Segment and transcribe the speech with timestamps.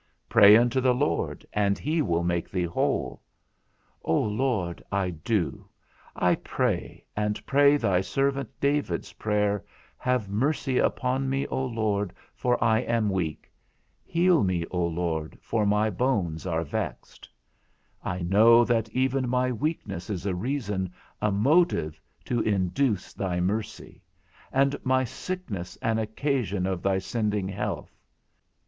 [0.27, 3.21] Pray unto the Lord, and he will make thee whole.
[4.03, 5.69] O Lord, I do;
[6.15, 9.63] I pray, and pray thy servant David's prayer,
[9.99, 13.51] Have mercy upon me, O Lord, for I am weak;
[14.03, 17.29] heal me, O Lord, for my bones are vexed:
[18.03, 20.91] I know that even my weakness is a reason,
[21.21, 24.01] a motive, to induce thy mercy,
[24.51, 27.95] and my sickness an occasion of thy sending health.